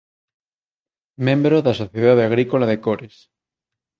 Membro 1.27 1.55
da 1.65 1.77
Sociedade 1.81 2.23
Agrícola 2.29 2.65
de 2.71 2.77
Cores. 2.85 3.15